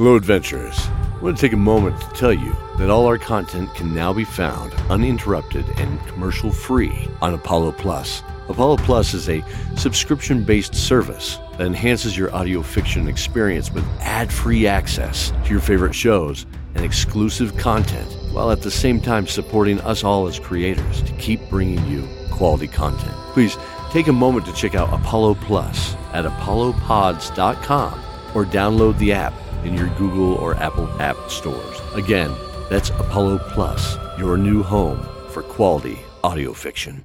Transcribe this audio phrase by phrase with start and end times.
[0.00, 0.78] Hello, adventurers.
[0.88, 4.14] I want to take a moment to tell you that all our content can now
[4.14, 8.22] be found uninterrupted and commercial free on Apollo Plus.
[8.48, 9.44] Apollo Plus is a
[9.76, 15.60] subscription based service that enhances your audio fiction experience with ad free access to your
[15.60, 16.46] favorite shows
[16.76, 21.46] and exclusive content, while at the same time supporting us all as creators to keep
[21.50, 23.12] bringing you quality content.
[23.34, 23.58] Please
[23.90, 28.00] take a moment to check out Apollo Plus at apollopods.com
[28.34, 29.34] or download the app
[29.64, 31.80] in your Google or Apple app stores.
[31.94, 32.34] Again,
[32.68, 35.00] that's Apollo Plus, your new home
[35.30, 37.04] for quality audio fiction.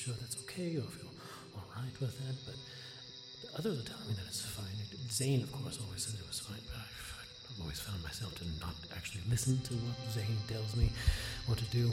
[0.00, 1.12] sure that's okay or feel
[1.54, 2.36] all right with that.
[2.48, 2.56] But
[3.58, 4.72] others are telling me that it's fine.
[5.12, 8.74] Zane, of course, always says it was fine, but I've always found myself to not
[8.96, 10.88] actually listen to what Zane tells me
[11.46, 11.92] what to do.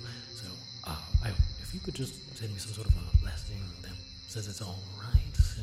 [1.67, 3.91] If you could just send me some sort of a blessing that
[4.25, 5.61] says it's all right, I,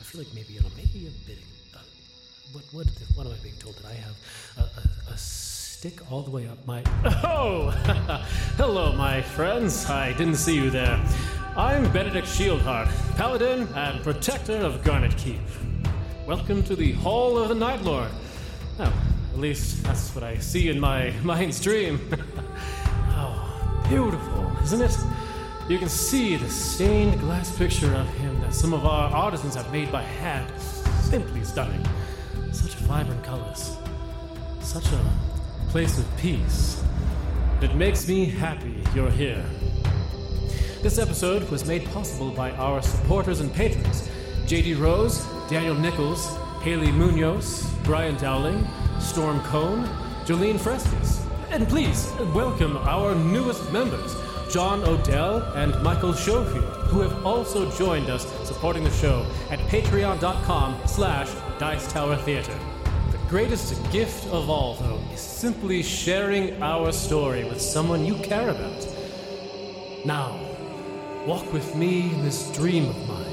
[0.00, 1.38] I feel like maybe it'll maybe a bit.
[1.72, 1.78] Uh,
[2.50, 3.76] what what what am I being told?
[3.76, 4.16] That I have
[4.56, 6.82] a, a, a stick all the way up my
[7.22, 7.70] oh
[8.56, 9.86] hello my friends.
[9.86, 11.00] I didn't see you there.
[11.56, 15.38] I'm Benedict Shieldheart paladin and protector of Garnet Keep.
[16.26, 18.10] Welcome to the Hall of the Night Lord.
[18.80, 18.92] Oh
[19.34, 22.00] at least that's what I see in my mind's dream.
[23.10, 25.17] Oh beautiful isn't it
[25.68, 29.70] you can see the stained glass picture of him that some of our artisans have
[29.70, 30.50] made by hand
[31.02, 31.86] simply stunning
[32.52, 33.76] such vibrant colors
[34.60, 35.12] such a
[35.70, 36.82] place of peace.
[37.62, 39.44] It makes me happy you're here.
[40.82, 44.08] This episode was made possible by our supporters and patrons
[44.44, 48.66] JD Rose, Daniel Nichols, Haley Munoz, Brian Dowling,
[49.00, 49.84] Storm Cone,
[50.24, 51.26] Jolene Frescas.
[51.50, 54.14] And please welcome our newest members,
[54.50, 60.80] John Odell and Michael Schofield, who have also joined us supporting the show at patreon.com
[60.86, 62.58] slash Dice Tower Theater.
[63.12, 68.48] The greatest gift of all, though, is simply sharing our story with someone you care
[68.48, 68.88] about.
[70.06, 70.40] Now,
[71.26, 73.28] walk with me in this dream of mine.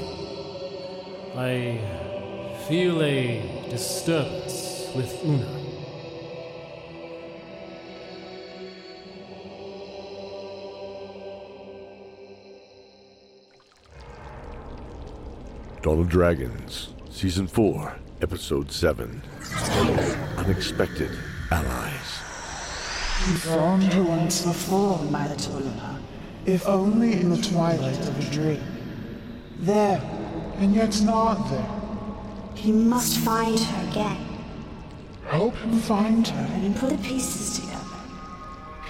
[1.34, 5.55] I feel a disturbance with Una.
[15.86, 19.22] Dawn of Dragons, Season 4, Episode 7.
[20.36, 21.16] Unexpected
[21.52, 22.18] Allies.
[23.28, 26.00] You found her once before, my little Una.
[26.44, 28.64] If only in the twilight of a dream.
[29.60, 30.02] There,
[30.56, 31.70] and yet not there.
[32.56, 34.26] He must find her again
[35.26, 36.48] Help him find her.
[36.64, 37.84] and put the pieces together.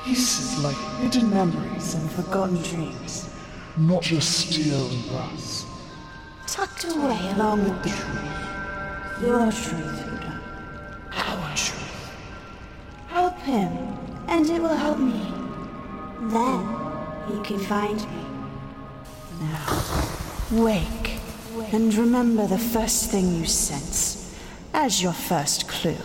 [0.02, 3.28] Pieces like hidden memories, and forgotten dreams,
[3.76, 5.65] not just steel and brass.
[6.94, 8.26] Away along with the truth.
[9.22, 10.40] Your truth, Una.
[11.12, 12.12] Our truth.
[13.08, 13.72] Help him,
[14.28, 15.32] and it will help me.
[16.32, 16.66] Then
[17.28, 18.26] he can find me.
[19.40, 19.82] Now,
[20.52, 21.18] wake,
[21.72, 24.34] and remember the first thing you sense
[24.72, 25.96] as your first clue.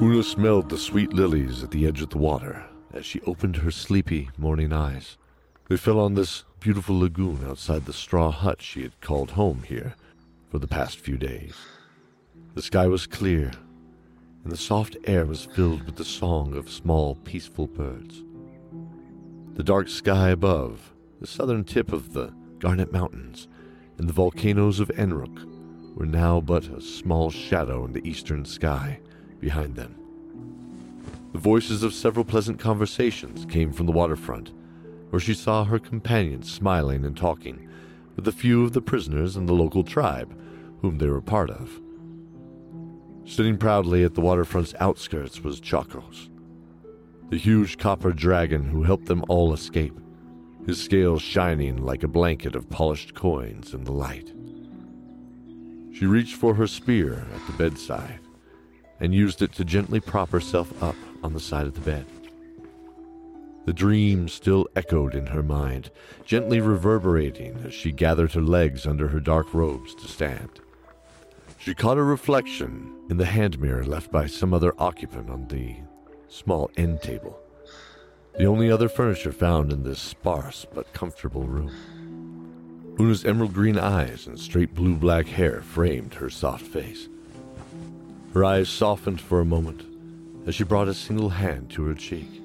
[0.00, 3.70] Una smelled the sweet lilies at the edge of the water as she opened her
[3.70, 5.18] sleepy morning eyes.
[5.70, 9.94] They fell on this beautiful lagoon outside the straw hut she had called home here
[10.50, 11.54] for the past few days.
[12.56, 13.52] The sky was clear,
[14.42, 18.24] and the soft air was filled with the song of small, peaceful birds.
[19.54, 23.46] The dark sky above, the southern tip of the Garnet Mountains,
[23.96, 25.46] and the volcanoes of Enruk
[25.94, 28.98] were now but a small shadow in the eastern sky
[29.38, 29.94] behind them.
[31.32, 34.50] The voices of several pleasant conversations came from the waterfront,
[35.10, 37.68] where she saw her companions smiling and talking
[38.16, 40.36] with a few of the prisoners and the local tribe
[40.80, 41.80] whom they were part of.
[43.24, 46.30] Sitting proudly at the waterfront's outskirts was Chakos,
[47.28, 49.96] the huge copper dragon who helped them all escape,
[50.66, 54.32] his scales shining like a blanket of polished coins in the light.
[55.92, 58.20] She reached for her spear at the bedside
[59.00, 62.06] and used it to gently prop herself up on the side of the bed.
[63.70, 65.92] The dream still echoed in her mind,
[66.24, 70.58] gently reverberating as she gathered her legs under her dark robes to stand.
[71.56, 75.76] She caught a reflection in the hand mirror left by some other occupant on the
[76.26, 77.38] small end table,
[78.36, 82.96] the only other furniture found in this sparse but comfortable room.
[82.98, 87.08] Una's emerald green eyes and straight blue black hair framed her soft face.
[88.34, 89.84] Her eyes softened for a moment
[90.48, 92.39] as she brought a single hand to her cheek.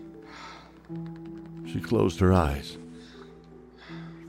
[1.66, 2.78] She closed her eyes,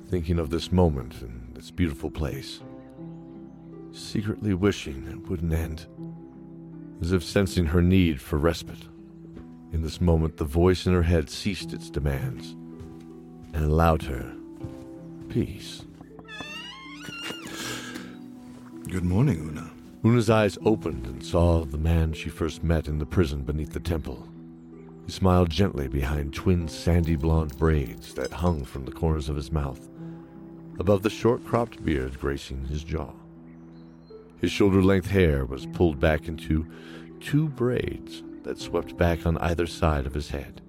[0.08, 2.60] thinking of this moment and this beautiful place,
[3.92, 5.86] secretly wishing it wouldn't end,
[7.00, 8.88] as if sensing her need for respite.
[9.72, 12.52] In this moment, the voice in her head ceased its demands
[13.52, 14.32] and allowed her
[15.28, 15.84] peace.
[18.88, 19.70] Good morning, Una.
[20.04, 23.80] Una's eyes opened and saw the man she first met in the prison beneath the
[23.80, 24.28] temple.
[25.06, 29.52] He smiled gently behind twin sandy blonde braids that hung from the corners of his
[29.52, 29.88] mouth,
[30.80, 33.12] above the short cropped beard gracing his jaw.
[34.40, 36.66] His shoulder length hair was pulled back into
[37.20, 40.60] two braids that swept back on either side of his head.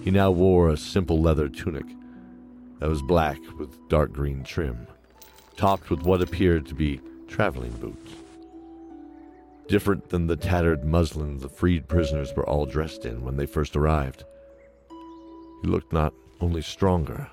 [0.00, 1.86] He now wore a simple leather tunic
[2.78, 4.86] that was black with dark green trim,
[5.56, 8.12] topped with what appeared to be traveling boots.
[9.68, 13.76] Different than the tattered muslin the freed prisoners were all dressed in when they first
[13.76, 14.24] arrived.
[15.62, 17.28] He looked not only stronger,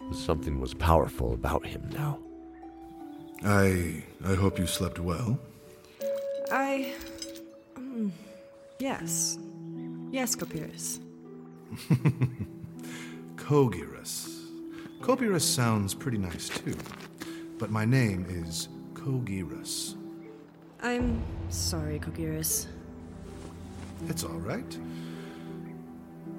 [0.00, 2.18] but something was powerful about him now.
[3.44, 5.38] I I hope you slept well.
[6.50, 6.94] I.
[7.76, 8.12] Um,
[8.78, 9.38] yes.
[10.10, 11.00] Yes, Copyrus.
[13.36, 14.44] Kogirus.
[15.00, 16.76] Kogirus sounds pretty nice too.
[17.58, 19.96] But my name is Kogirus.
[20.86, 22.68] I'm sorry, Copyrus.
[24.08, 24.78] It's all right.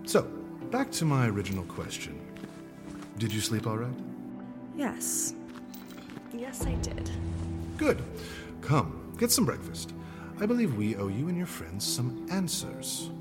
[0.05, 0.21] So,
[0.71, 2.17] back to my original question.
[3.17, 3.93] Did you sleep all right?
[4.77, 5.33] Yes.
[6.33, 7.11] Yes, I did.
[7.75, 8.01] Good.
[8.61, 9.93] Come, get some breakfast.
[10.39, 13.11] I believe we owe you and your friends some answers.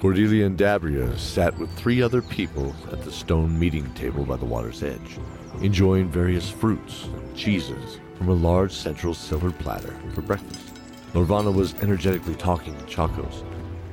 [0.00, 4.44] Cordelia and Dabria sat with three other people at the stone meeting table by the
[4.44, 5.20] water's edge,
[5.60, 10.74] enjoying various fruits and cheeses from a large central silver platter for breakfast.
[11.12, 13.44] Norvana was energetically talking to Chacos,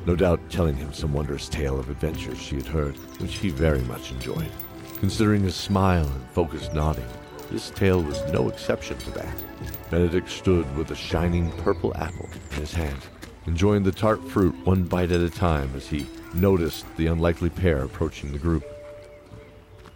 [0.06, 3.82] no doubt telling him some wondrous tale of adventures she had heard, which he very
[3.82, 4.52] much enjoyed.
[5.00, 7.08] Considering his smile and focused nodding,
[7.52, 9.44] this tale was no exception to that.
[9.90, 13.00] Benedict stood with a shining purple apple in his hand,
[13.46, 17.84] enjoying the tart fruit one bite at a time as he noticed the unlikely pair
[17.84, 18.64] approaching the group.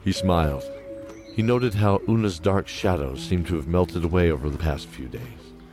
[0.03, 0.63] He smiled.
[1.33, 5.07] He noted how Una's dark shadows seemed to have melted away over the past few
[5.07, 5.21] days.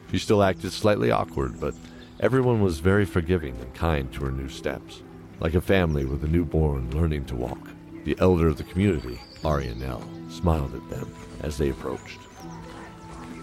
[0.08, 1.74] She still acted slightly awkward, but
[2.20, 5.02] everyone was very forgiving and kind to her new steps,
[5.40, 7.70] like a family with a newborn learning to walk.
[8.04, 10.00] The elder of the community, Arianel,
[10.30, 11.12] smiled at them
[11.42, 12.20] as they approached.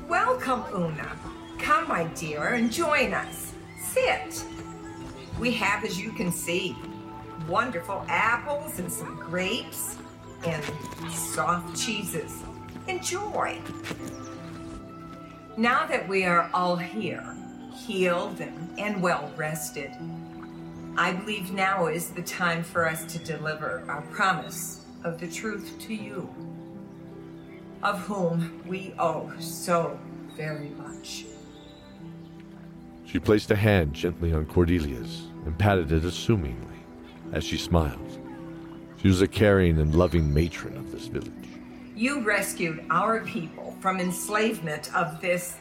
[0.07, 1.11] Welcome, Una.
[1.59, 3.53] Come, my dear, and join us.
[3.77, 4.45] Sit.
[5.37, 6.77] We have, as you can see,
[7.49, 9.97] wonderful apples and some grapes
[10.45, 10.63] and
[11.11, 12.43] soft cheeses.
[12.87, 13.59] Enjoy.
[15.57, 17.35] Now that we are all here,
[17.73, 19.91] healed and, and well rested,
[20.97, 25.75] I believe now is the time for us to deliver our promise of the truth
[25.79, 26.33] to you,
[27.83, 29.99] of whom we owe so
[30.35, 31.25] very much.
[33.05, 36.79] She placed a hand gently on Cordelia's and patted it assumingly
[37.31, 38.19] as she smiled.
[39.05, 41.31] She was a caring and loving matron of this village.
[41.95, 45.57] You rescued our people from enslavement of this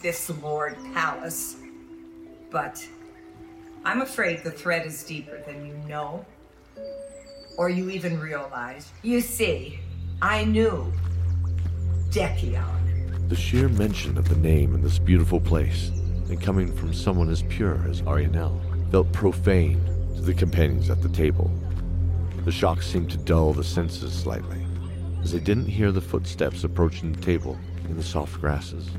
[0.00, 1.58] this Lord Palace.
[2.50, 2.84] But
[3.84, 6.26] I'm afraid the threat is deeper than you know
[7.56, 8.90] or you even realize.
[9.02, 9.78] You see,
[10.20, 10.92] I knew
[12.10, 13.28] Decion.
[13.28, 15.90] The sheer mention of the name in this beautiful place,
[16.28, 18.60] and coming from someone as pure as Arianel,
[18.90, 19.80] felt profane
[20.16, 21.48] to the companions at the table.
[22.44, 24.66] The shock seemed to dull the senses slightly,
[25.22, 28.90] as they didn't hear the footsteps approaching the table in the soft grasses.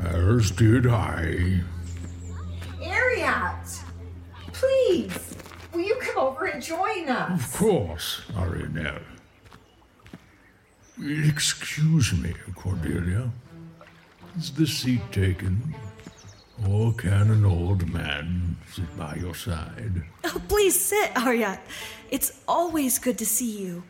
[0.00, 1.60] As did I.
[2.80, 3.84] Ariat!
[4.52, 5.36] Please,
[5.72, 7.44] will you come over and join us?
[7.44, 9.02] Of course, Arinel.
[11.00, 13.30] Excuse me, Cordelia.
[14.36, 15.74] Is the seat taken?
[16.66, 20.02] Or can an old man sit by your side?
[20.24, 21.60] Oh, please sit, Aryat.
[22.10, 23.84] It's always good to see you.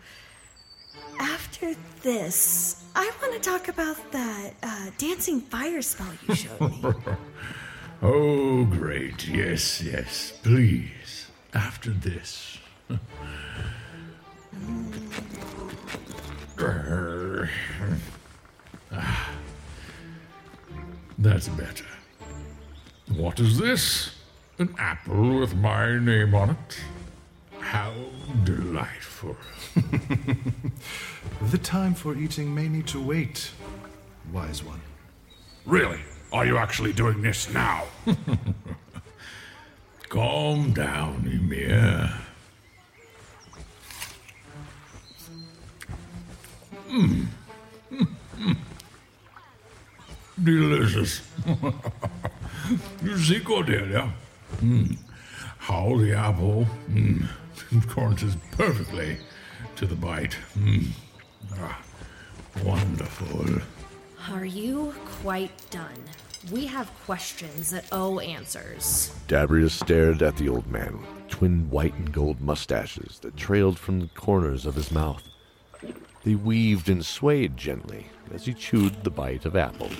[1.18, 6.82] After this, I want to talk about that uh, dancing fire spell you showed me.
[8.00, 9.26] Oh, great.
[9.26, 10.32] Yes, yes.
[10.44, 11.26] Please.
[11.52, 12.58] After this.
[18.90, 19.30] Ah.
[21.18, 21.84] That's better.
[23.18, 24.12] What is this?
[24.60, 26.80] An apple with my name on it?
[27.58, 27.92] How
[28.44, 29.36] delightful.
[31.50, 33.50] The time for eating may need to wait,
[34.32, 34.80] wise one.
[35.66, 35.98] Really?
[36.32, 37.86] Are you actually doing this now?
[40.08, 42.12] Calm down, Ymir.
[46.88, 47.26] Mm.
[47.90, 47.92] Mm.
[47.92, 48.06] Mm.
[48.38, 48.56] mm.
[50.44, 51.22] Delicious.
[53.02, 54.12] you see, Cordelia?
[54.56, 54.96] Mm.
[55.58, 57.26] How the apple mm.
[57.88, 59.18] cornices perfectly
[59.76, 60.36] to the bite.
[60.58, 60.88] Mm.
[61.56, 61.80] Ah,
[62.64, 63.62] wonderful.
[64.30, 66.02] Are you quite done?
[66.52, 69.14] We have questions that owe answers.
[69.26, 74.00] Dabria stared at the old man with twin white and gold mustaches that trailed from
[74.00, 75.22] the corners of his mouth.
[76.24, 79.90] They weaved and swayed gently as he chewed the bite of apple,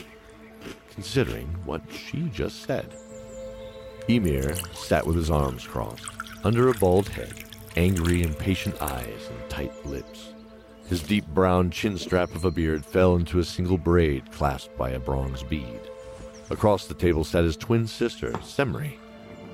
[0.98, 2.92] considering what she just said.
[4.08, 6.04] Ymir sat with his arms crossed,
[6.42, 7.32] under a bald head,
[7.76, 10.32] angry, impatient eyes, and tight lips.
[10.88, 14.90] His deep brown chin strap of a beard fell into a single braid clasped by
[14.90, 15.80] a bronze bead.
[16.50, 18.94] Across the table sat his twin sister, Semri,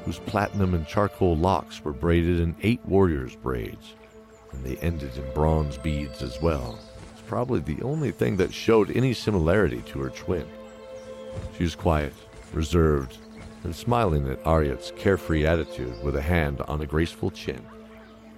[0.07, 3.97] whose platinum and charcoal locks were braided in eight warriors' braids,
[4.51, 6.79] and they ended in bronze beads as well.
[7.13, 10.47] It's probably the only thing that showed any similarity to her twin.
[11.57, 12.13] She was quiet,
[12.53, 13.19] reserved,
[13.63, 17.65] and smiling at Aryat's carefree attitude with a hand on a graceful chin,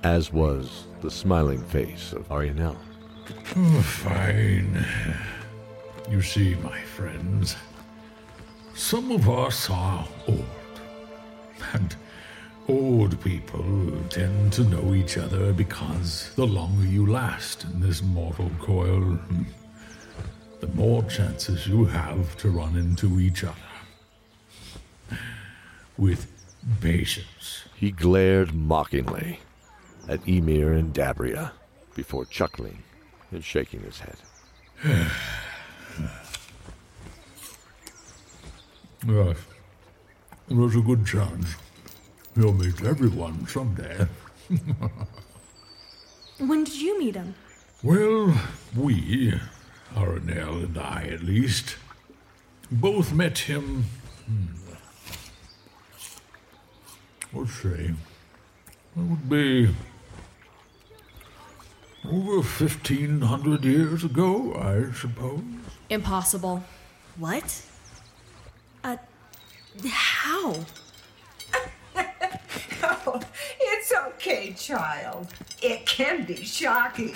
[0.02, 2.76] as was the smiling face of Arianel.
[3.56, 4.84] Oh, fine.
[6.08, 7.56] You see, my friends,
[8.74, 10.44] some of us are old.
[11.72, 11.96] And
[12.68, 18.50] old people tend to know each other because the longer you last in this mortal
[18.60, 19.42] coil, hmm,
[20.60, 23.56] the more chances you have to run into each other.
[25.96, 26.26] With
[26.80, 27.64] patience.
[27.76, 29.40] He glared mockingly
[30.08, 31.52] at Emir and Dabria
[31.94, 32.82] before chuckling
[33.30, 34.16] and shaking his head.
[39.06, 39.36] Yes.
[40.48, 41.54] There's a good chance
[42.34, 44.08] you'll meet everyone someday.
[46.38, 47.34] When did you meet him?
[47.82, 48.34] Well,
[48.76, 49.32] we,
[49.94, 51.76] Aranel and I at least,
[52.70, 53.84] both met him.
[54.26, 54.46] Hmm,
[57.32, 57.68] let's see.
[57.68, 57.94] It
[58.96, 59.68] would be
[62.04, 65.40] over 1500 years ago, I suppose.
[65.90, 66.62] Impossible.
[67.18, 67.62] What?
[68.84, 68.96] Uh,
[69.88, 70.56] how?
[73.08, 73.20] Oh,
[73.60, 75.32] it's okay, child.
[75.62, 77.14] It can be shocking.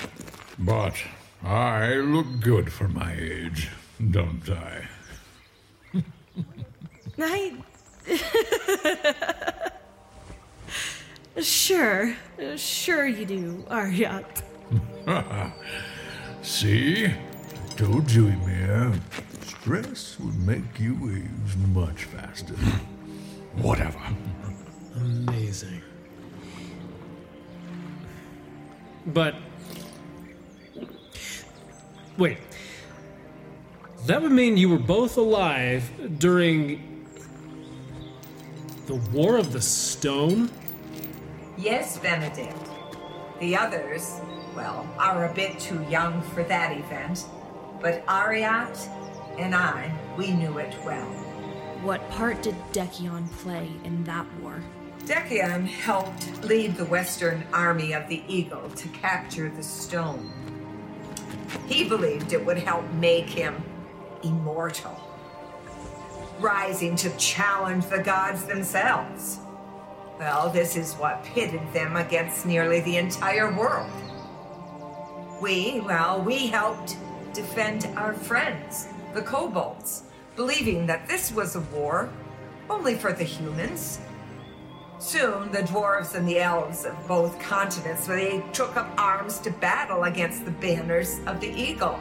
[0.58, 0.94] But
[1.42, 3.70] I look good for my age,
[4.10, 4.88] don't I?
[7.18, 7.54] I.
[11.40, 12.14] sure.
[12.56, 14.24] Sure you do, Arya.
[16.42, 17.06] See?
[17.06, 17.16] I
[17.76, 18.92] told you, Emir.
[19.42, 22.54] Stress would make you age much faster.
[23.56, 24.00] Whatever.
[24.96, 25.82] Amazing.
[29.06, 29.34] But.
[32.18, 32.38] Wait.
[34.06, 37.06] That would mean you were both alive during.
[38.86, 40.50] the War of the Stone?
[41.56, 42.56] Yes, Benedict.
[43.38, 44.20] The others,
[44.56, 47.26] well, are a bit too young for that event.
[47.80, 48.88] But Ariat
[49.38, 51.06] and I, we knew it well.
[51.82, 54.62] What part did Decion play in that war?
[55.06, 60.32] Decion helped lead the Western Army of the Eagle to capture the stone.
[61.66, 63.62] He believed it would help make him
[64.22, 65.00] immortal,
[66.38, 69.38] rising to challenge the gods themselves.
[70.18, 73.90] Well, this is what pitted them against nearly the entire world.
[75.40, 76.96] We, well, we helped
[77.32, 80.02] defend our friends, the kobolds,
[80.36, 82.10] believing that this was a war
[82.68, 84.00] only for the humans.
[85.00, 90.04] Soon, the dwarves and the elves of both continents they took up arms to battle
[90.04, 91.98] against the banners of the eagle.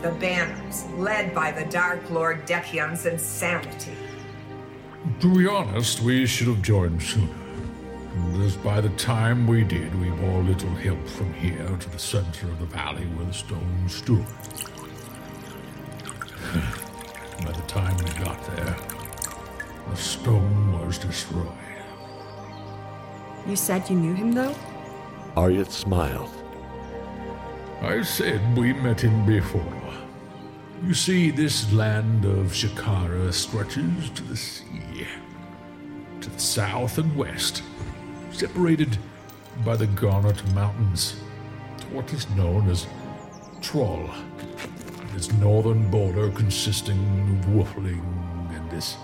[0.00, 3.96] The banners, led by the Dark Lord Decion's insanity.
[5.18, 7.34] To be honest, we should have joined sooner.
[8.44, 12.46] As by the time we did, we bore little help from here to the center
[12.46, 14.24] of the valley where the stone stood.
[17.44, 18.76] by the time we got there,
[19.90, 21.48] the stone was destroyed.
[23.46, 24.54] You said you knew him, though?
[25.36, 26.30] Aryat smiled.
[27.80, 29.82] I said we met him before.
[30.84, 35.06] You see, this land of Shakara stretches to the sea,
[36.20, 37.62] to the south and west,
[38.30, 38.98] separated
[39.64, 41.16] by the Garnet Mountains
[41.78, 42.86] to what is known as
[43.60, 44.10] Troll,
[45.14, 48.02] its northern border consisting of Wolfling
[48.54, 48.96] and this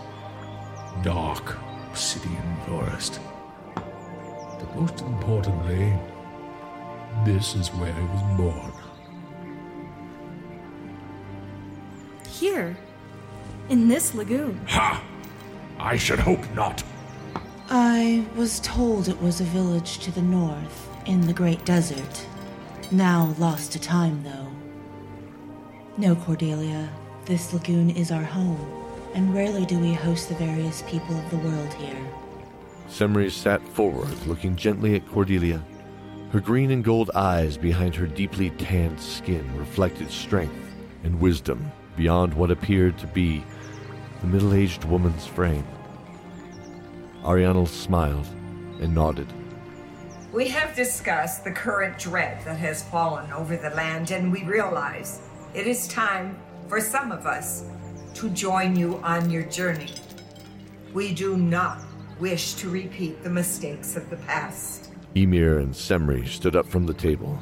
[1.02, 1.56] dark,
[1.90, 3.20] obsidian forest.
[4.68, 5.98] But most importantly,
[7.24, 8.72] this is where he was born.
[12.28, 12.76] Here,
[13.68, 14.60] in this lagoon.
[14.68, 15.02] Ha!
[15.78, 16.82] I should hope not.
[17.70, 22.26] I was told it was a village to the north, in the Great Desert.
[22.90, 24.48] Now lost to time, though.
[25.96, 26.88] No, Cordelia,
[27.26, 28.58] this lagoon is our home,
[29.14, 32.00] and rarely do we host the various people of the world here.
[32.88, 35.62] Semri sat forward, looking gently at Cordelia.
[36.32, 42.34] Her green and gold eyes behind her deeply tanned skin reflected strength and wisdom beyond
[42.34, 43.44] what appeared to be
[44.20, 45.66] the middle aged woman's frame.
[47.22, 48.26] Ariana smiled
[48.80, 49.32] and nodded.
[50.32, 55.20] We have discussed the current dread that has fallen over the land, and we realize
[55.54, 57.64] it is time for some of us
[58.14, 59.94] to join you on your journey.
[60.92, 61.87] We do not
[62.20, 64.90] wish to repeat the mistakes of the past.
[65.14, 67.38] Emir and Semri stood up from the table.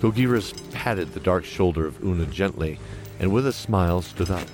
[0.00, 2.78] Kogiris patted the dark shoulder of Una gently
[3.18, 4.48] and with a smile stood up.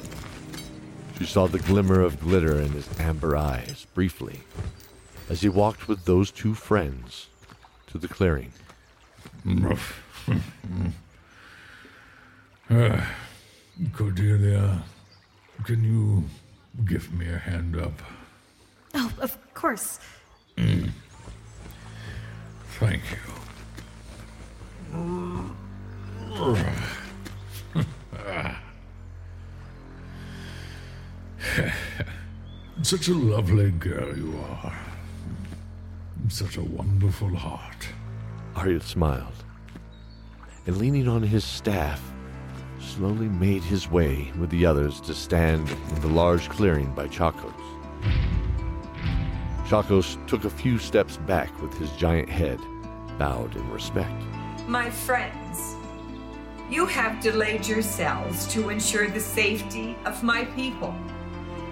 [1.18, 4.40] She saw the glimmer of glitter in his amber eyes briefly
[5.28, 7.28] as he walked with those two friends
[7.88, 8.52] to the clearing.
[12.70, 13.06] uh,
[13.92, 14.82] Cordelia,
[15.64, 16.24] can you
[16.84, 18.02] give me a hand up?
[18.98, 20.00] Oh, of course.
[20.56, 20.88] Mm.
[22.78, 23.18] Thank you.
[32.82, 34.78] Such a lovely girl you are.
[36.28, 37.86] Such a wonderful heart.
[38.54, 39.44] Arya smiled,
[40.66, 42.00] and leaning on his staff,
[42.80, 47.75] slowly made his way with the others to stand in the large clearing by Chacos.
[49.66, 52.60] Chacos took a few steps back with his giant head,
[53.18, 54.22] bowed in respect.
[54.68, 55.74] My friends,
[56.70, 60.94] you have delayed yourselves to ensure the safety of my people.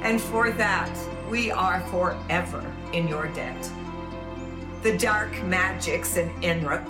[0.03, 0.91] And for that,
[1.31, 3.71] we are forever in your debt.
[4.83, 6.85] The dark magics in Enruk,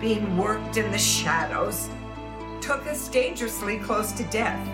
[0.00, 1.90] being worked in the shadows,
[2.62, 4.66] took us dangerously close to death.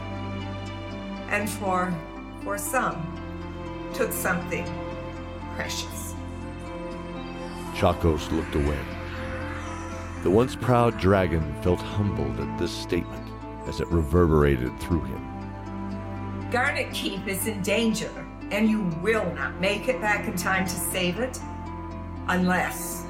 [1.31, 1.92] And for
[2.44, 3.03] for some,
[3.92, 4.66] took something
[5.55, 6.14] precious.
[7.75, 8.79] Chacos looked away.
[10.23, 13.29] The once proud dragon felt humbled at this statement
[13.67, 16.51] as it reverberated through him.
[16.51, 18.11] Garnet Keep is in danger,
[18.51, 21.38] and you will not make it back in time to save it
[22.29, 23.05] unless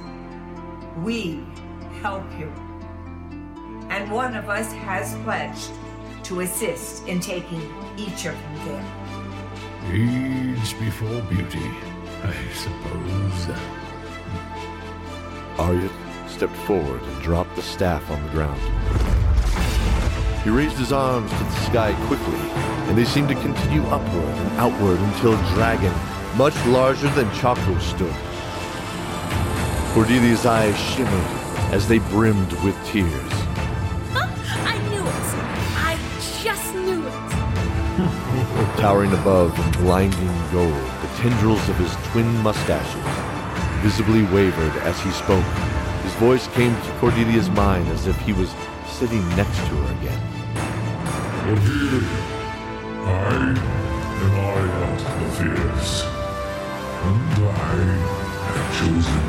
[1.03, 1.45] we
[2.01, 2.53] help you.
[3.91, 5.71] And one of us has pledged
[6.25, 7.61] to assist in taking
[7.97, 8.85] each of them there.
[9.93, 11.71] Age before beauty,
[12.25, 13.49] I suppose.
[15.59, 15.91] Arya
[16.27, 18.61] stepped forward and dropped the staff on the ground.
[20.43, 22.39] He raised his arms to the sky quickly,
[22.89, 25.93] and they seemed to continue upward and outward until a dragon,
[26.37, 28.15] much larger than Chaco, stood.
[29.93, 33.33] Cordelia's eyes shimmered as they brimmed with tears.
[34.13, 35.35] I knew it!
[35.79, 35.99] I
[36.43, 38.77] just knew it!
[38.81, 43.25] Towering above in blinding gold, tendrils of his twin mustaches
[43.85, 45.45] visibly wavered as he spoke.
[46.05, 48.51] His voice came to Cordelia's mind as if he was
[48.87, 50.23] sitting next to her again.
[51.45, 52.01] Cordelia,
[53.05, 53.09] I
[53.43, 54.35] am
[55.21, 56.05] the Fierce,
[57.05, 57.77] and I
[58.49, 59.23] have chosen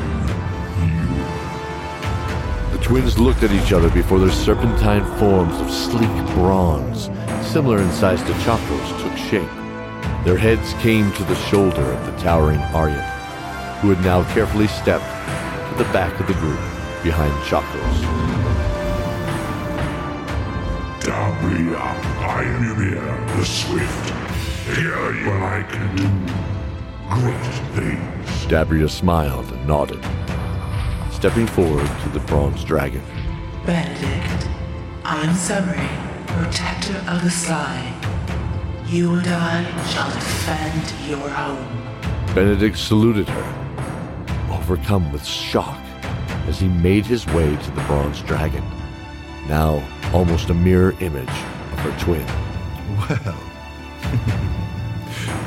[0.88, 2.78] you.
[2.78, 7.10] the twins looked at each other before their serpentine forms of sleek bronze,
[7.46, 9.65] similar in size to Chacos, took shape.
[10.26, 13.00] Their heads came to the shoulder of the towering Arya,
[13.80, 15.04] who had now carefully stepped
[15.70, 16.58] to the back of the group
[17.04, 18.02] behind Chacos.
[20.98, 24.10] Dabria, I am Ymir the Swift.
[24.76, 26.08] Here you I can do
[27.08, 28.46] great things.
[28.46, 30.04] Dabria smiled and nodded
[31.12, 33.02] stepping forward to the bronze dragon.
[33.64, 34.48] Benedict,
[35.04, 35.86] I'm Semri,
[36.26, 38.15] protector of the sky.
[38.88, 41.66] You and I shall defend your home.
[42.36, 45.80] Benedict saluted her, overcome with shock
[46.46, 48.62] as he made his way to the bronze dragon,
[49.48, 49.82] now
[50.14, 52.24] almost a mirror image of her twin.
[53.08, 53.42] Well,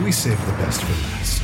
[0.04, 1.42] we saved the best for last.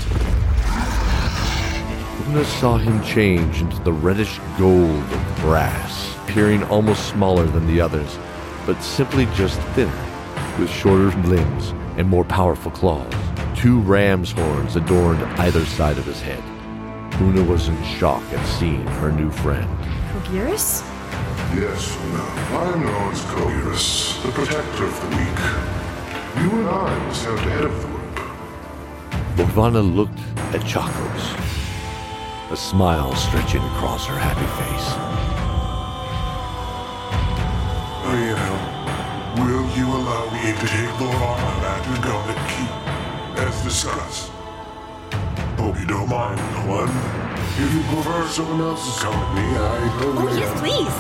[2.28, 7.80] Una saw him change into the reddish gold of brass, appearing almost smaller than the
[7.80, 8.20] others,
[8.66, 10.06] but simply just thinner,
[10.60, 13.14] with shorter limbs and more powerful claws.
[13.56, 16.44] Two ram's horns adorned either side of his head.
[17.22, 19.70] Una was in shock at seeing her new friend.
[20.12, 20.84] Kogiris?
[21.56, 22.24] Yes, Una.
[22.60, 25.40] I'm known as Kogiris, the protector of the weak.
[26.44, 27.96] You and I was sent ahead of the group.
[29.38, 30.20] Lorvana looked
[30.54, 35.16] at Chakos, a smile stretching across her happy face.
[38.06, 38.75] Ariel, will
[39.78, 44.30] you allow me to take Lorvana back to Garnet Keep, as discussed?
[45.58, 46.90] Hope you don't mind, no one.
[47.58, 50.96] If you prefer someone else to come with me, I totally Oh, yes, please.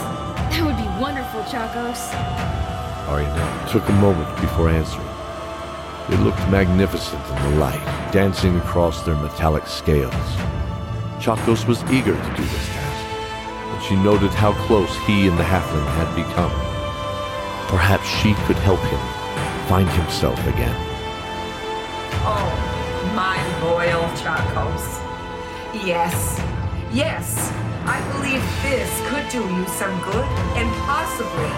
[0.52, 2.12] That would be wonderful, Chacos.
[3.08, 5.08] Ariana took a moment before answering.
[6.10, 10.14] It looked magnificent in the light, dancing across their metallic scales.
[11.20, 13.06] Chacos was eager to do this task,
[13.74, 16.75] and she noted how close he and the halfling had become.
[17.76, 19.04] Perhaps she could help him
[19.68, 20.74] find himself again.
[22.24, 22.48] Oh,
[23.14, 25.04] my loyal Chacos.
[25.86, 26.40] Yes,
[26.94, 27.52] yes,
[27.84, 30.24] I believe this could do you some good,
[30.56, 31.52] and possibly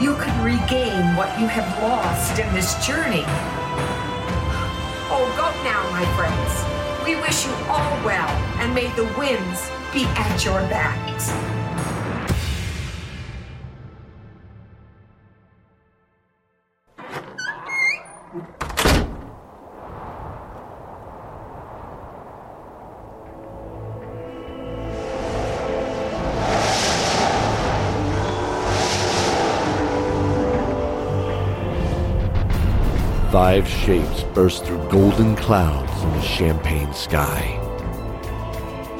[0.00, 3.24] you could regain what you have lost in this journey.
[5.10, 7.04] Oh, go now, my friends.
[7.04, 8.30] We wish you all well,
[8.62, 11.55] and may the winds be at your backs.
[33.56, 37.58] Five shapes burst through golden clouds in the champagne sky.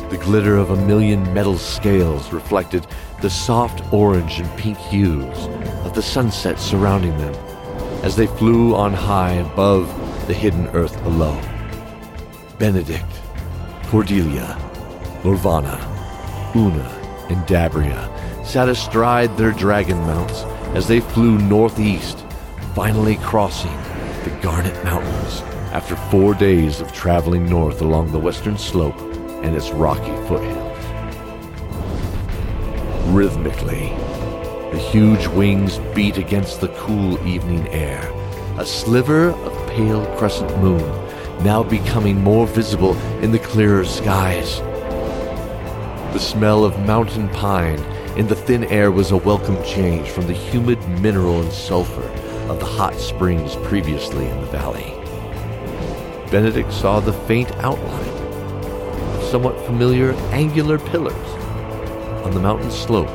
[0.08, 2.86] The glitter of a million metal scales reflected
[3.20, 5.36] the soft orange and pink hues
[5.84, 7.34] of the sunset surrounding them
[8.02, 9.86] as they flew on high above
[10.26, 11.38] the hidden earth below.
[12.58, 13.20] Benedict,
[13.88, 14.56] Cordelia,
[15.22, 15.78] Lorvana,
[16.56, 18.08] Una, and Dabria
[18.42, 22.24] sat astride their dragon mounts as they flew northeast,
[22.74, 23.85] finally crossing
[24.26, 28.98] the Garnet Mountains after four days of traveling north along the western slope
[29.44, 30.84] and its rocky foothills.
[33.14, 33.90] Rhythmically,
[34.72, 38.02] the huge wings beat against the cool evening air,
[38.58, 40.82] a sliver of pale crescent moon
[41.44, 44.58] now becoming more visible in the clearer skies.
[46.12, 47.78] The smell of mountain pine
[48.18, 52.15] in the thin air was a welcome change from the humid mineral and sulfur
[52.48, 54.94] of the hot springs previously in the valley.
[56.30, 58.08] Benedict saw the faint outline
[59.16, 61.14] of somewhat familiar angular pillars
[62.24, 63.08] on the mountain slope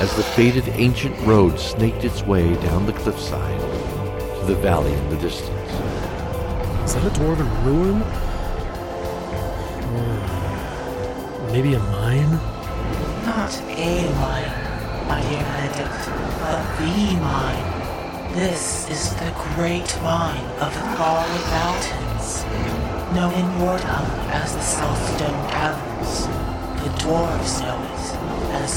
[0.00, 5.10] as the faded ancient road snaked its way down the cliffside to the valley in
[5.10, 5.72] the distance.
[6.84, 8.00] Is that a dwarven ruin?
[11.42, 12.30] Or maybe a mine?
[13.26, 14.52] Not a mine,
[15.08, 16.08] my dear Benedict,
[16.40, 17.77] but the mine.
[18.38, 22.44] This is the great mine of the Garnet Mountains,
[23.12, 23.48] known in
[23.80, 26.28] tongue as the Southstone Caverns.
[26.84, 28.14] The dwarves know it
[28.62, 28.74] as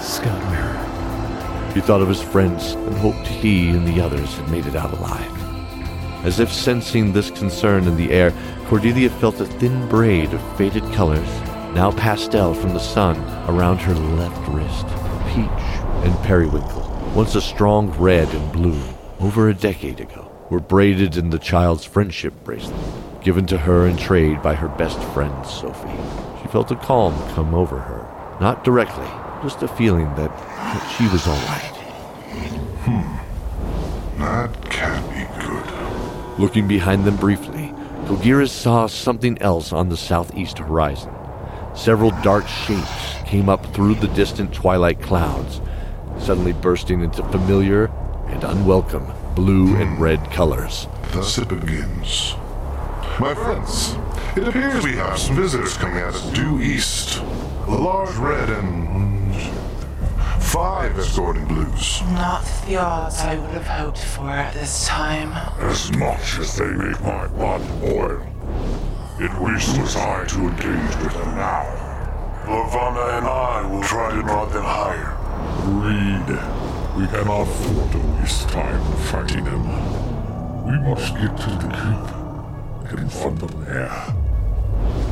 [0.00, 1.72] Scott Mirror.
[1.74, 4.94] He thought of his friends and hoped he and the others had made it out
[4.94, 6.24] alive.
[6.24, 8.32] As if sensing this concern in the air,
[8.68, 11.28] Cordelia felt a thin braid of faded colors,
[11.74, 13.18] now pastel from the sun,
[13.50, 14.86] around her left wrist.
[15.34, 15.66] Peach
[16.06, 16.85] and periwinkle,
[17.16, 18.78] once a strong red and blue,
[19.20, 22.78] over a decade ago, were braided in the child's friendship bracelet,
[23.22, 25.88] given to her in trade by her best friend, Sophie.
[26.42, 28.06] She felt a calm come over her.
[28.38, 29.08] Not directly,
[29.42, 31.76] just a feeling that, that she was all right.
[32.84, 34.18] Hmm.
[34.18, 36.38] That can't be good.
[36.38, 37.72] Looking behind them briefly,
[38.04, 41.14] Kogiris saw something else on the southeast horizon.
[41.74, 45.62] Several dark shapes came up through the distant twilight clouds,
[46.18, 47.86] suddenly bursting into familiar
[48.28, 50.88] and unwelcome blue and red colors.
[51.12, 52.34] Thus it begins.
[53.20, 53.94] My friends,
[54.36, 57.18] it appears we have some visitors coming at us due east.
[57.66, 59.34] A large red and
[60.42, 62.00] five escorting blues.
[62.12, 65.32] Not the odds I would have hoped for at this time.
[65.60, 68.22] As much as they make my blood boil,
[69.18, 71.64] it wishes I to engage with them now.
[72.46, 75.15] Lavana and I will try to draw them higher.
[75.66, 76.28] Agreed.
[76.96, 79.64] We cannot afford to waste time fighting them.
[80.64, 82.06] We must get to the keep
[82.78, 83.88] and confront them there.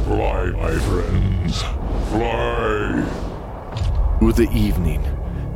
[0.04, 1.62] Fly, my friends.
[2.10, 3.04] Fly.
[4.20, 5.02] Through the evening,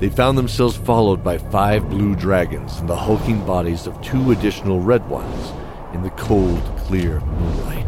[0.01, 4.81] they found themselves followed by five blue dragons and the hulking bodies of two additional
[4.81, 5.53] red ones
[5.95, 7.87] in the cold, clear moonlight.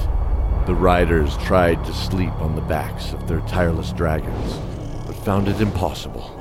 [0.66, 4.60] The riders tried to sleep on the backs of their tireless dragons,
[5.08, 6.39] but found it impossible.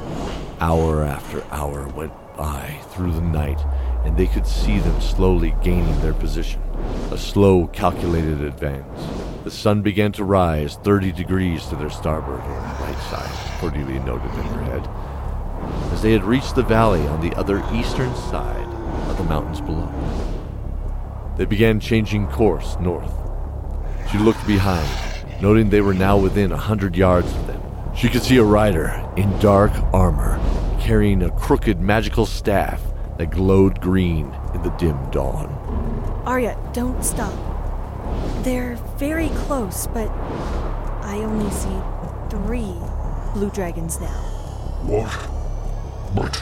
[0.62, 3.60] Hour after hour went by through the night,
[4.04, 6.62] and they could see them slowly gaining their position.
[7.12, 9.02] A slow, calculated advance.
[9.46, 14.32] The sun began to rise 30 degrees to their starboard or right side, Cordelia noted
[14.32, 18.68] in her head, as they had reached the valley on the other eastern side
[19.10, 19.90] of the mountains below.
[21.38, 23.14] They began changing course north.
[24.12, 24.90] She looked behind,
[25.42, 27.59] noting they were now within a hundred yards of them.
[27.96, 30.40] She could see a rider in dark armor
[30.80, 32.82] carrying a crooked magical staff
[33.18, 35.50] that glowed green in the dim dawn.
[36.26, 37.34] Arya, don't stop.
[38.44, 41.78] They're very close, but I only see
[42.30, 42.74] three
[43.34, 44.08] blue dragons now.
[44.84, 45.12] What?
[46.16, 46.36] But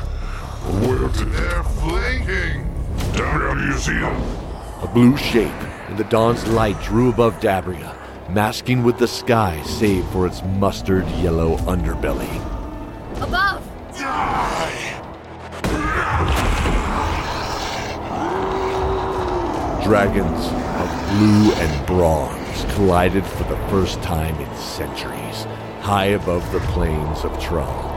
[0.84, 2.74] where did they're flanking?
[3.14, 4.22] Dabria, do you see them?
[4.84, 5.52] A blue shape
[5.90, 7.97] in the dawn's light drew above Dabria,
[8.30, 12.36] masking with the sky save for its mustard yellow underbelly.
[13.22, 13.64] Above!
[19.84, 20.46] Dragons
[20.82, 25.46] of blue and bronze collided for the first time in centuries,
[25.80, 27.96] high above the plains of Tron.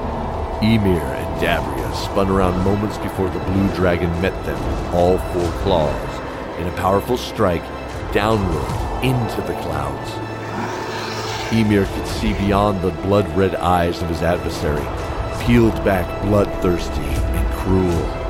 [0.63, 4.63] Emir and Dabria spun around moments before the blue dragon met them,
[4.95, 7.65] all four claws, in a powerful strike
[8.13, 10.13] downward into the clouds.
[11.53, 14.85] Emir could see beyond the blood red eyes of his adversary,
[15.45, 18.21] peeled back bloodthirsty and cruel.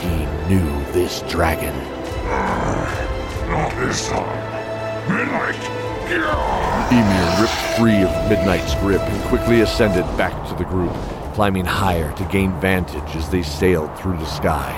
[0.00, 1.74] He knew this dragon.
[2.26, 5.14] Ah, not this time.
[5.14, 5.84] Midnight!
[6.90, 10.92] Emir ripped free of Midnight's grip and quickly ascended back to the group,
[11.34, 14.72] climbing higher to gain vantage as they sailed through the sky.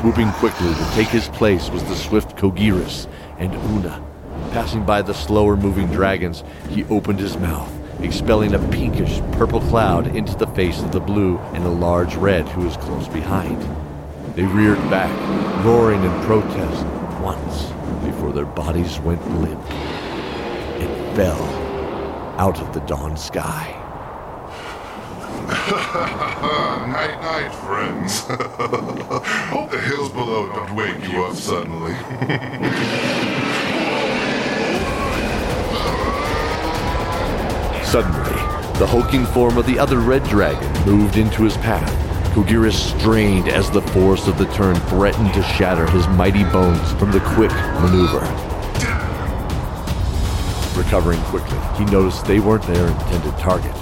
[0.00, 3.06] Swooping quickly to take his place was the swift Kogiris
[3.38, 4.13] and Una.
[4.54, 10.14] Passing by the slower moving dragons, he opened his mouth, expelling a pinkish purple cloud
[10.14, 13.60] into the face of the blue and a large red who was close behind.
[14.36, 15.10] They reared back,
[15.64, 16.86] roaring in protest,
[17.20, 17.64] once
[18.04, 21.42] before their bodies went limp and fell
[22.38, 23.72] out of the dawn sky.
[26.92, 28.20] night, night, friends.
[29.50, 31.96] Hope the hills below don't wake you up suddenly.
[37.94, 41.88] Suddenly, the hulking form of the other red dragon moved into his path.
[42.34, 47.12] Kogiris strained as the force of the turn threatened to shatter his mighty bones from
[47.12, 47.52] the quick
[47.82, 48.18] maneuver.
[50.76, 53.72] Recovering quickly, he noticed they weren't their intended target.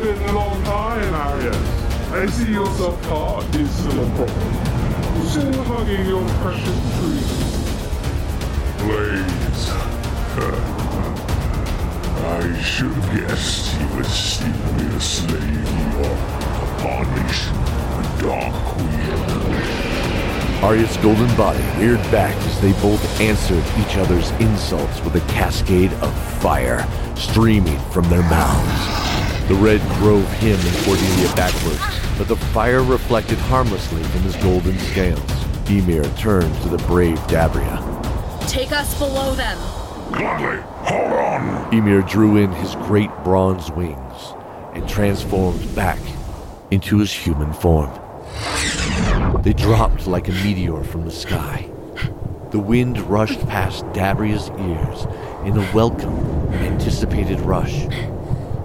[0.00, 1.52] Been a long time, Arya.
[2.12, 5.26] I see yourself caught is still a problem.
[5.26, 7.51] Still hugging your precious tree.
[8.82, 9.70] Blaze.
[12.24, 16.18] I should have guessed you still be the slave you are.
[16.80, 17.54] Abomination,
[17.96, 18.92] the Dark Queen.
[20.62, 25.92] Arya's golden body reared back as they both answered each other's insults with a cascade
[25.94, 29.48] of fire streaming from their mouths.
[29.48, 31.82] The red drove him and Cordelia backwards,
[32.16, 35.20] but the fire reflected harmlessly from his golden scales.
[35.68, 38.01] Emir turned to the brave Dabria.
[38.48, 39.58] Take us below them.
[40.12, 40.62] Gladly.
[40.84, 41.74] Hold on.
[41.74, 44.34] Emir drew in his great bronze wings
[44.74, 45.98] and transformed back
[46.70, 47.90] into his human form.
[49.42, 51.68] They dropped like a meteor from the sky.
[52.50, 55.06] The wind rushed past Dabria's ears
[55.46, 56.18] in a welcome,
[56.52, 57.86] anticipated rush.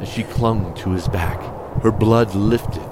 [0.02, 1.40] As she clung to his back,
[1.82, 2.84] her blood lifted,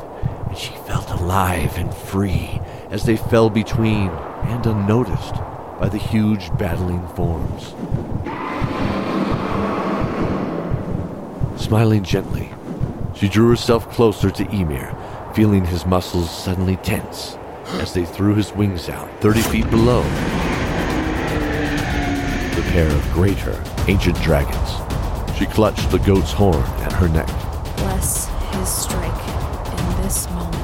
[0.47, 5.35] and she felt alive and free as they fell between and unnoticed
[5.79, 7.73] by the huge battling forms.
[11.61, 12.49] Smiling gently,
[13.15, 14.95] she drew herself closer to Emir,
[15.33, 17.37] feeling his muscles suddenly tense
[17.79, 20.03] as they threw his wings out 30 feet below.
[22.55, 25.37] The pair of greater, ancient dragons.
[25.37, 27.27] She clutched the goat's horn at her neck.
[27.77, 29.27] Bless his strike
[29.77, 30.54] in this moment,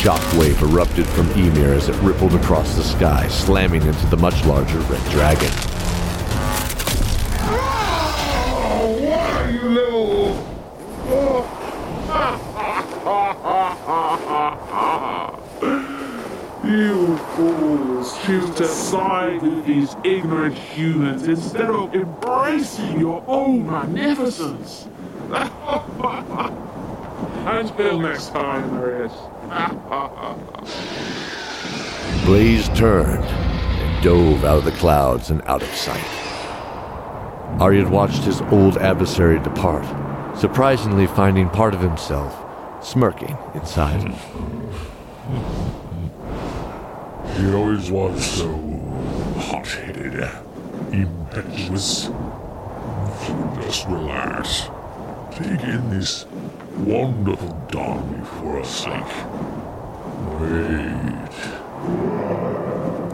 [0.00, 4.78] shockwave erupted from Emir as it rippled across the sky, slamming into the much larger
[4.78, 5.50] red dragon.
[16.64, 24.88] You fools choose to side with these ignorant humans instead of embracing your own magnificence.
[27.60, 29.12] Until next time, Arius.
[32.24, 36.00] Blaze turned and dove out of the clouds and out of sight.
[37.60, 39.84] Aryat watched his old adversary depart,
[40.38, 42.34] surprisingly finding part of himself
[42.82, 44.08] smirking inside.
[47.36, 48.56] He always was so
[49.36, 50.30] hot-headed,
[50.94, 52.08] impetuous.
[53.60, 54.70] Just relax.
[55.32, 56.24] Take in this
[56.84, 59.04] wonderful dawn for a sec.
[60.40, 61.10] Wait.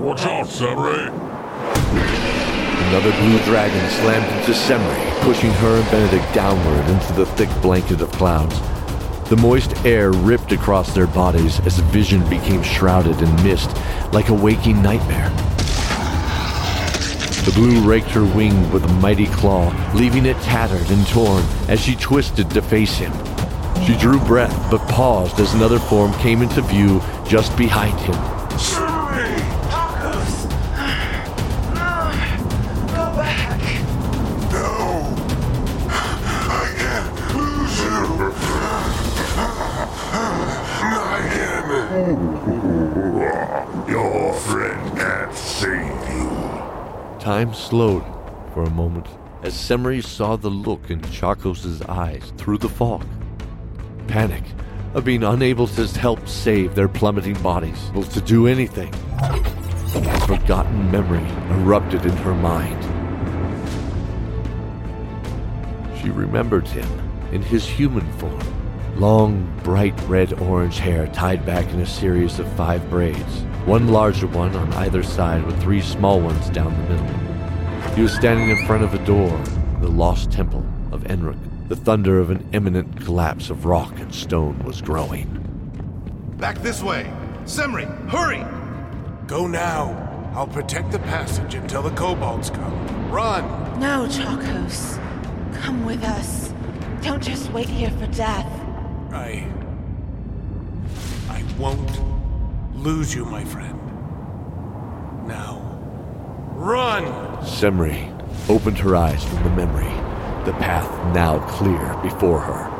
[0.01, 1.09] Watch out, Semri!
[2.89, 8.01] Another blue dragon slammed into Semri, pushing her and Benedict downward into the thick blanket
[8.01, 8.61] of clouds.
[9.29, 13.77] The moist air ripped across their bodies as vision became shrouded in mist,
[14.13, 15.31] like a waking nightmare.
[17.45, 21.81] The blue raked her wing with a mighty claw, leaving it tattered and torn as
[21.81, 23.13] she twisted to face him.
[23.87, 28.15] She drew breath, but paused as another form came into view just behind him.
[32.91, 33.61] Go back!
[34.51, 35.15] No!
[35.89, 38.33] I can't lose you!
[41.31, 42.17] Can!
[43.89, 46.31] Your friend can't save you.
[47.21, 48.05] Time slowed
[48.53, 49.07] for a moment
[49.45, 53.07] as Semri saw the look in Chakos' eyes through the fog.
[54.17, 54.45] Panic
[54.95, 58.91] of being unable to help save their plummeting bodies, able to do anything.
[59.21, 62.83] A forgotten memory erupted in her mind.
[66.01, 66.89] She remembered him
[67.31, 68.41] in his human form.
[68.99, 74.29] Long, bright red orange hair tied back in a series of five braids, one larger
[74.29, 77.95] one on either side with three small ones down the middle.
[77.95, 79.39] He was standing in front of a door,
[79.83, 81.37] the lost temple of Enruk.
[81.69, 85.27] The thunder of an imminent collapse of rock and stone was growing.
[86.39, 87.13] Back this way!
[87.45, 88.45] Semri, hurry!
[89.27, 90.05] Go now.
[90.35, 93.11] I'll protect the passage until the kobolds come.
[93.11, 93.45] Run!
[93.81, 95.01] No, Chakos.
[95.55, 96.53] Come with us.
[97.03, 98.47] Don't just wait here for death.
[99.11, 99.49] I.
[101.29, 102.01] I won't
[102.77, 103.81] lose you, my friend.
[105.27, 105.63] Now,
[106.55, 107.05] run!
[107.45, 108.13] Semri
[108.49, 109.91] opened her eyes from the memory,
[110.47, 112.71] the path now clear before her.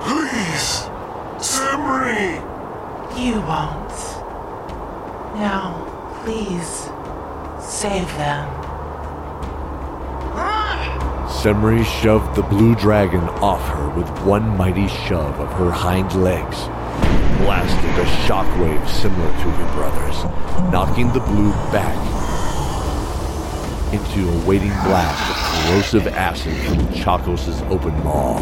[0.00, 0.88] Please!
[1.36, 2.40] Semri!
[3.14, 3.92] You won't.
[5.36, 5.84] Now,
[6.24, 6.88] please,
[7.62, 8.48] save them.
[11.28, 16.64] Semri shoved the blue dragon off her with one mighty shove of her hind legs,
[17.42, 22.29] blasted a shockwave similar to her brother's, knocking the blue back
[23.92, 25.36] into a waiting blast of
[25.68, 28.38] corrosive acid from Chakos' open maw.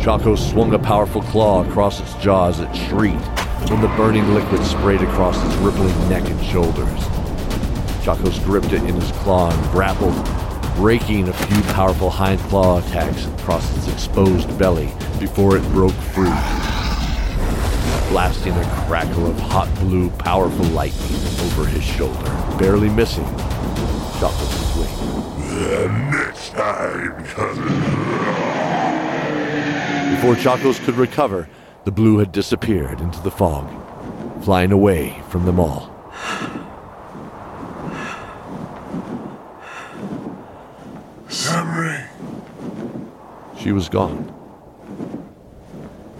[0.00, 3.24] Chakos swung a powerful claw across its jaws that shrieked
[3.70, 7.00] when the burning liquid sprayed across its rippling neck and shoulders.
[8.02, 10.14] Chakos gripped it in his claw and grappled,
[10.74, 16.24] breaking a few powerful hind claw attacks across its exposed belly before it broke free,
[18.10, 23.24] blasting a crackle of hot blue, powerful lightning over his shoulder, barely missing
[24.18, 26.10] Chakos' wing.
[26.10, 27.64] next time, cousin.
[30.16, 31.48] Before Chakos could recover,
[31.84, 33.70] the blue had disappeared into the fog,
[34.42, 35.94] flying away from them all.
[41.28, 42.04] Semri!
[43.56, 44.34] She was gone.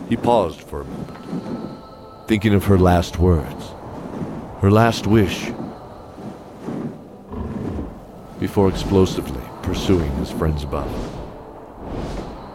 [0.08, 3.72] He paused for a moment, thinking of her last words,
[4.60, 5.50] her last wish,
[8.38, 10.90] before explosively pursuing his friends above.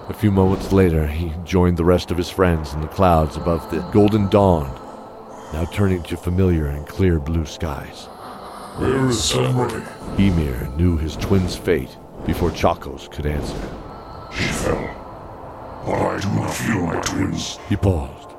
[0.09, 3.69] A few moments later, he joined the rest of his friends in the clouds above
[3.71, 4.67] the golden dawn,
[5.53, 8.05] now turning to familiar and clear blue skies.
[8.77, 9.85] Where is Semri?
[10.19, 13.55] Emir knew his twin's fate before Chakos could answer.
[14.33, 14.89] She fell.
[15.85, 17.59] But I do not feel my twins.
[17.69, 18.29] He paused.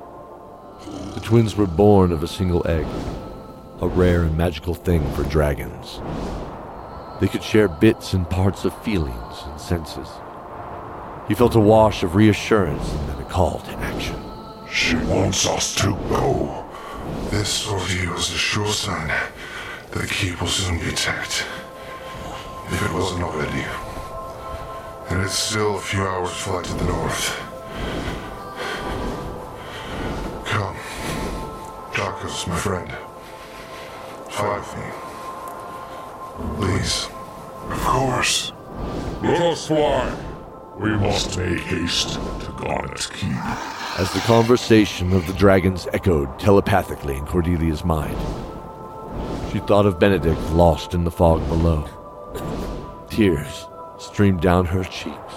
[1.13, 2.85] The twins were born of a single egg,
[3.81, 5.99] a rare and magical thing for dragons.
[7.19, 10.09] They could share bits and parts of feelings and senses.
[11.27, 14.21] He felt a wash of reassurance and then a call to action.
[14.69, 16.65] She wants us to go.
[17.29, 21.45] This ordeal is a sure sign that the keep will soon be attacked.
[22.67, 23.65] If it wasn't already.
[25.09, 27.29] And it's still a few hours flight to the north.
[30.45, 30.75] Come.
[31.93, 32.91] Chakos, my friend.
[34.27, 35.04] With me.
[36.57, 37.05] Please.
[37.69, 38.51] Of course.
[39.21, 40.15] Let us fly.
[40.77, 43.35] We must make haste to Garnet Keep.
[43.97, 48.17] As the conversation of the dragons echoed telepathically in Cordelia's mind,
[49.51, 51.87] she thought of Benedict lost in the fog below.
[53.09, 53.67] Tears
[53.97, 55.33] streamed down her cheeks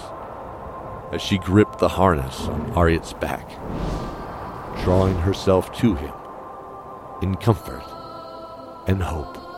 [1.13, 3.47] as she gripped the harness on Ariet's back,
[4.83, 6.13] drawing herself to him
[7.21, 7.83] in comfort
[8.87, 9.48] and hope.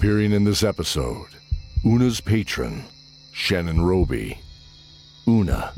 [0.00, 1.26] Appearing in this episode,
[1.84, 2.84] Una's patron,
[3.32, 4.40] Shannon Roby,
[5.28, 5.74] Una,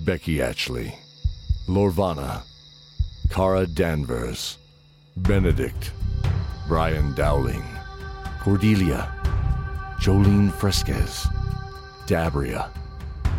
[0.00, 0.94] Becky Atchley,
[1.66, 2.42] Lorvana,
[3.30, 4.58] Cara Danvers,
[5.16, 5.92] Benedict,
[6.66, 7.64] Brian Dowling,
[8.42, 9.10] Cordelia,
[9.98, 11.26] Jolene Fresquez,
[12.06, 12.68] Dabria,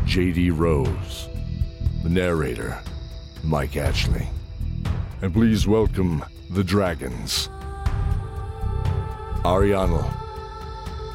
[0.07, 0.49] J.D.
[0.49, 1.30] Rose,
[2.01, 2.82] the narrator,
[3.43, 4.28] Mike Atchley.
[5.22, 7.47] And please welcome the Dragons.
[9.44, 10.12] Arianel,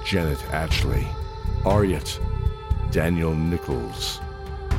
[0.05, 1.07] Janet Atchley,
[1.65, 2.19] Ariet,
[2.91, 4.21] Daniel Nichols,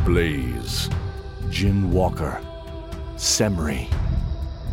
[0.03, 0.89] Blaze,
[1.49, 2.41] Jin Walker,
[3.15, 3.87] Semri,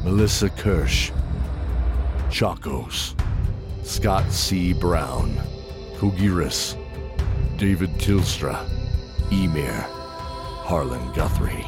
[0.04, 1.10] Melissa Kirsch,
[2.28, 3.14] Chakos,
[3.82, 4.72] Scott C.
[4.72, 5.34] Brown,
[5.96, 6.76] Kogiris,
[7.58, 8.58] David Tilstra,
[9.30, 9.86] Emir,
[10.64, 11.66] Harlan Guthrie.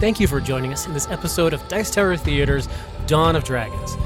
[0.00, 2.68] Thank you for joining us in this episode of Dice Tower Theater's
[3.06, 3.96] Dawn of Dragons.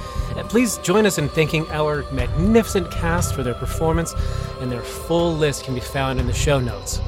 [0.48, 4.14] Please join us in thanking our magnificent cast for their performance,
[4.60, 7.00] and their full list can be found in the show notes.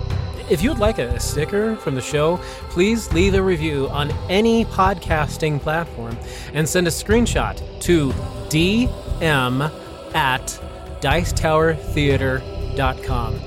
[0.51, 4.66] If you would like a sticker from the show, please leave a review on any
[4.66, 6.18] podcasting platform
[6.53, 8.11] and send a screenshot to
[8.51, 9.72] dm
[10.14, 10.61] at
[11.01, 13.41] dicetowertheater.com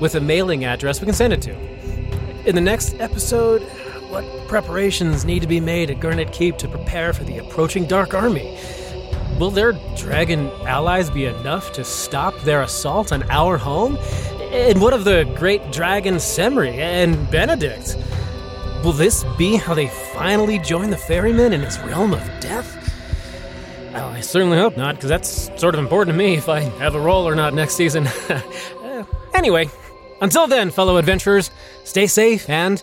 [0.00, 1.52] with a mailing address we can send it to.
[2.48, 3.62] In the next episode,
[4.08, 8.14] what preparations need to be made at Garnet Keep to prepare for the approaching Dark
[8.14, 8.56] Army?
[9.38, 13.98] Will their dragon allies be enough to stop their assault on our home?
[14.50, 17.96] And what of the great dragon Semri and Benedict?
[18.82, 22.72] Will this be how they finally join the ferryman in his realm of death?
[23.92, 26.94] Well, I certainly hope not, because that's sort of important to me if I have
[26.94, 28.08] a role or not next season.
[28.86, 29.68] Uh, anyway,
[30.22, 31.50] until then, fellow adventurers,
[31.84, 32.82] stay safe and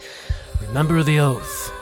[0.61, 1.72] remember the oath.